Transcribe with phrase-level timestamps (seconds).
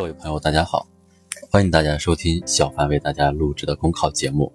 [0.00, 0.88] 各位朋友，大家好，
[1.50, 4.50] 欢迎大家收听小凡为大家录制的公考节目。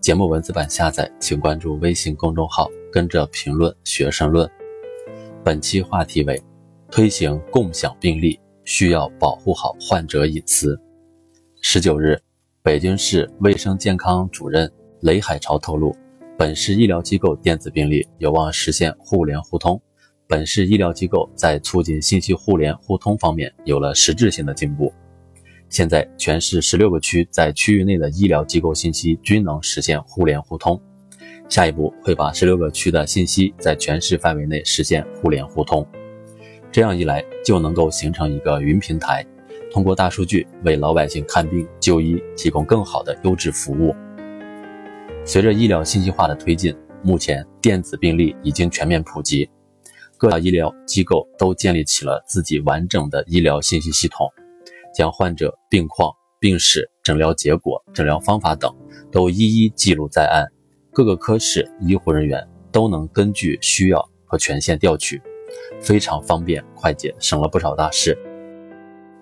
[0.00, 4.50] 节目文字版下载，请关注微信公众号，跟着评论学申论。
[5.44, 6.42] 本期话题为：
[6.90, 10.76] 推行共享病历需要保护好患者隐私。
[11.62, 12.20] 十九日，
[12.60, 14.68] 北京市卫生健康主任
[15.02, 15.96] 雷海潮透露，
[16.36, 19.80] 本市医疗机构电子病历有望实现互联互通。
[20.28, 24.92] 本市医疗机构在促进信息互联互通方面有了实质性的进步。
[25.70, 30.78] 现在，全市十六个区在区域内的医疗机构信息均能实现互联互通。
[31.48, 35.86] 下一步会把十六个区的信息在全市范围内实现互联互通。
[36.70, 39.24] 这样一来，就能够形成一个云平台，
[39.72, 43.96] 通过大数据为老百姓看病就医提供更好的优质服务。
[45.24, 49.48] 随着医疗信息化的推进，目前电子病历已经全面普及。
[50.18, 54.28] 各大医疗机构都建立起了自己完整的医疗信息系统，
[54.92, 58.74] 将患者病况、病史、诊疗结果、诊疗方法等
[59.12, 60.44] 都一一记录在案，
[60.92, 65.22] 各个科室医护人员都能根据需要和权限调取，
[65.80, 68.18] 非常方便快捷，省了不少大事。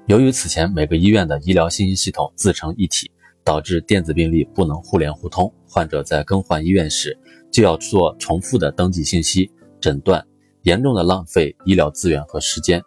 [0.06, 3.10] 由于此前每个医院的医疗信息系统自成一体，
[3.44, 7.18] 导致电子病历不能互联互通，患者在更换医院时
[7.52, 10.26] 就要做重复的登记信息、诊断。
[10.66, 12.82] 严重的浪费医疗资源和时间。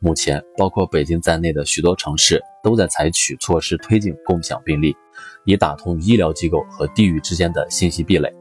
[0.00, 4.96] 目前，包括北京在内的许多城市都在采取措施推进共享病历，
[5.44, 8.34] 以打通医疗机构和地域之间的信息壁垒，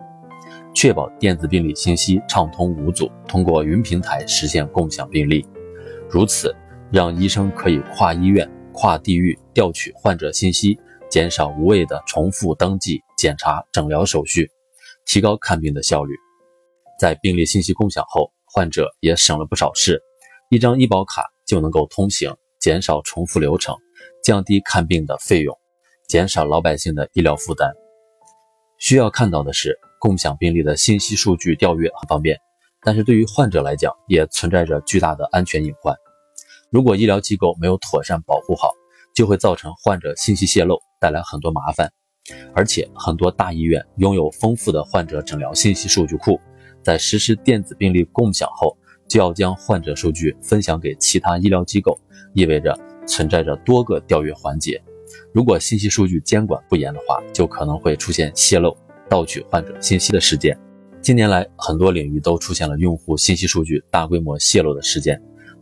[0.74, 5.46] 确保电子病历信息畅通无阻，通过云平台实现共享病历。
[6.10, 6.52] 如此，
[6.92, 10.80] 让医生可以跨医院、跨地域调取患者信息，
[11.12, 14.50] 减少无谓的重复登记、检查、诊疗手续，
[15.06, 16.16] 提高看病的效率。
[17.00, 20.02] 在病历信息共享后，患者也省了不少事，
[20.50, 23.76] 一张医保卡就能够通行，减少重复流程，
[24.24, 25.56] 降低看病的费用，
[26.08, 27.72] 减少老百姓的医疗负担。
[28.78, 32.38] 需要看到的是，共享病历的信息数据调阅很方便，
[32.82, 35.96] 但是对于患者来讲，也存在着巨大的安全隐患。
[36.72, 38.72] 如果医疗机构没有妥善保护好，
[39.16, 41.92] 就会造成患者信息泄露，带来很多麻烦。
[42.56, 46.40] 而且，很多大医院拥有丰富的患者诊疗信息数据库。
[46.82, 52.00] 在实施电子病历共享后，就要将患者数据分享给其他医疗机构，
[52.34, 54.82] 意味着存在着多个调阅环节。
[55.34, 58.76] 如果信息数据监管不严的话，就可能会出现泄露、
[59.10, 60.58] 盗取患者信息的事件。
[61.02, 65.20] 近年来，很多领域都出现了用户信息数据大规模泄露的事件，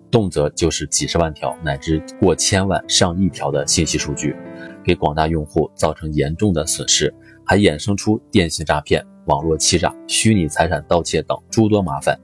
[0.10, 4.36] 动辄就是几十万条乃至过千万、上亿条的信息数据，
[4.84, 7.14] 给广大用户造成严重的损失，
[7.46, 9.06] 还衍生出电信诈骗。
[9.28, 12.18] 网络欺诈、虚拟财产盗窃等诸多麻烦，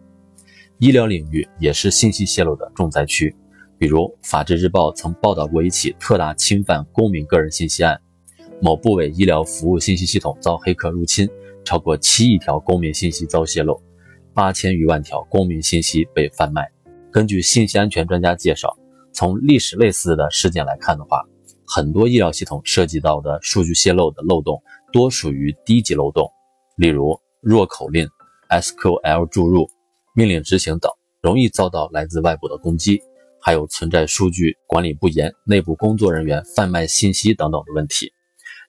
[0.80, 3.36] 医疗领域也是信息泄露的重灾区。
[3.78, 8.00] 比如，《法制日报》曾报道过一起特大侵犯公民个人信息案，
[8.62, 11.28] 某部委医疗服务信息系统遭黑客入侵，
[11.66, 13.82] 超过七亿条公民信息遭泄露，
[14.34, 16.66] 八千余万条公民信息被贩卖。
[17.12, 18.74] 根据信息安全专家介绍，
[19.12, 21.22] 从历史类似的事件来看的话，
[21.68, 26.32] 很多医疗系统涉及到的数据泄露的漏洞，多属于低级漏洞。
[26.76, 28.08] 例如弱口令、
[28.50, 29.70] SQL 注入、
[30.16, 30.92] 命令执行等，
[31.22, 32.98] 容易遭到来自外部的攻击；
[33.40, 38.12] 还有存在数据管理不严、内部工作人员贩卖信息等等的问题。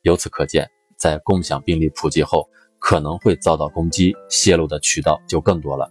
[0.03, 2.47] 由此可见，在共享病历普及后，
[2.79, 5.91] 可能会遭到攻击，泄露的渠道就更多了。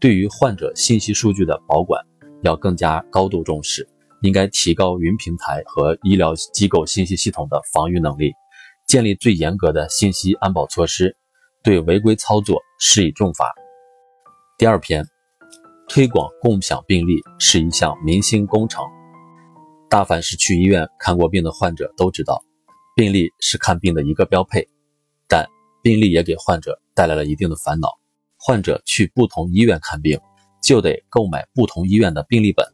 [0.00, 2.04] 对于患者信息数据的保管，
[2.42, 3.88] 要更加高度重视，
[4.22, 8.32] 应该提高云平台和医疗机构信息系统的防御能力，
[8.88, 11.16] 建立最严格的信息安保措施。
[11.66, 13.52] 对违规操作施以重罚。
[14.56, 15.04] 第二篇，
[15.88, 18.84] 推广共享病历是一项民心工程。
[19.90, 22.40] 大凡是去医院看过病的患者都知道，
[22.94, 24.64] 病历是看病的一个标配，
[25.26, 25.44] 但
[25.82, 27.88] 病历也给患者带来了一定的烦恼。
[28.38, 30.20] 患者去不同医院看病，
[30.62, 32.64] 就得购买不同医院的病历本，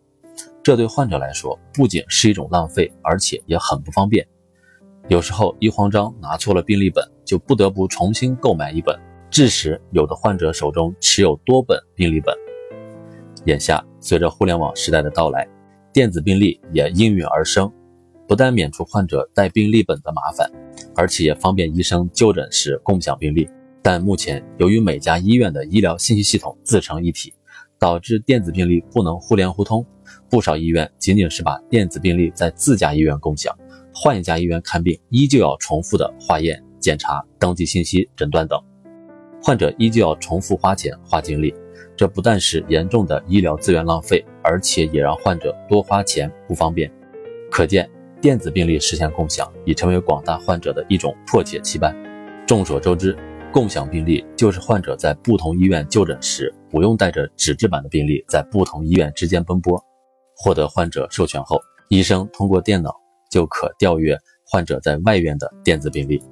[0.63, 4.29] 这对患者来说不仅是一种浪费，而且也很不方便。
[5.09, 8.99] 有时候一慌张拿错了病历本，就不得不重新购买一本，
[9.31, 12.35] 致使有的患者手中持有多本病历本。
[13.47, 15.47] 眼下，随着互联网时代的到来，
[15.93, 17.71] 电子病历也应运而生，
[18.29, 20.49] 不但免除患者带病历本的麻烦，
[20.95, 23.49] 而且也方便医生就诊时共享病历。
[23.83, 27.35] 但目前，由于每家医院的医疗信息系统自成一体，
[27.79, 29.85] 导致电子病历不能互联互通，
[30.31, 33.53] 不少医院仅仅是把电子病历在自家医院共享。
[33.95, 38.59] 换一家医院看病，依旧要重复的化验、检查、登记信息、诊断等，
[39.43, 41.55] 患者依旧要重复花钱花精力，
[41.97, 46.91] 这不但是严重的医疗资源浪费，而且也让患者多花钱不方便。
[47.51, 47.89] 可见，
[48.21, 51.95] 电子病历实现共享已成为广大患者的一种迫切期盼。
[52.47, 53.17] 众所周知，
[53.53, 59.79] 共享病历就是患者在不同医院就诊时，不用带着纸质版的病历在不同医院之间奔波。
[60.35, 62.95] 获得患者授权后，医生通过电脑
[63.33, 64.15] 就可调阅
[64.45, 66.23] 患者在外院的电子病历。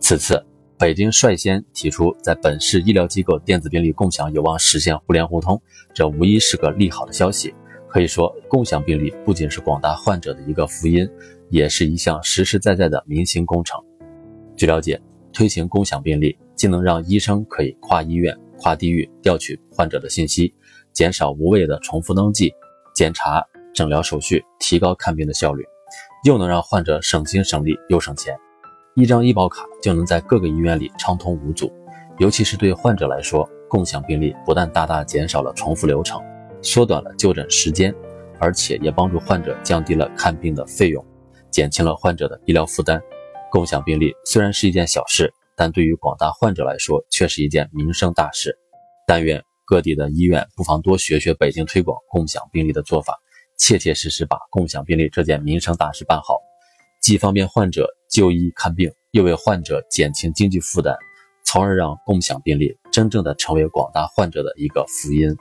[0.00, 0.42] 此次，
[0.78, 5.60] 北京率先提出在本市医疗机构电子病历共享有望实现互联互通，
[5.92, 7.54] 这无疑是个利好的消息。
[7.88, 11.06] 可以说，共享病历不仅是广大患者的一个福音，
[11.50, 13.78] 也是一项实实在在的民心工程。
[14.56, 14.98] 据了解，
[15.32, 20.54] 推行共享病历，既能让医生可以跨医院、跨地域调取患者的信息，
[20.92, 22.52] 减少无谓的重复登记、
[22.94, 23.42] 检查、
[23.74, 25.64] 诊疗手续，提高看病的效率，
[26.24, 28.36] 又能让患者省心省力又省钱。
[28.94, 31.72] 一张医保卡就能在各个医院里畅通无阻。
[32.18, 36.18] 尤其是对患者来说，共享病历不但大大减少了重复流程。
[36.62, 37.94] 缩短了就诊时间，
[38.40, 41.04] 而且也帮助患者降低了看病的费用，
[41.50, 43.00] 减轻了患者的医疗负担。
[43.50, 48.56] 共享病历虽然是一件小事，但对于广大患者来说却是一件民生大事。
[49.06, 53.18] 但愿各地的医院不妨多学学北京推广共享病历的做法，
[53.56, 56.38] 切切实实把共享病历这件民生大事办好，
[57.00, 60.96] 既方便患者就医看病，又为患者减轻经济负担，
[61.44, 65.34] 从而让共享病历真正的成为广大患者的一个福音。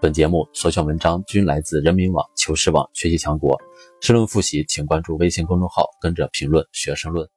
[0.00, 3.56] 本节目所选文章均来自人民网、求是网、学习强国。
[4.00, 7.28] 申论复习，请关注微信公众号，跟着评论学申论。